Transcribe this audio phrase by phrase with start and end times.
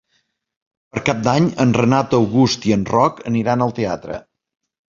[0.95, 4.19] Per Cap d'Any en Renat August i en Roc aniran al teatre.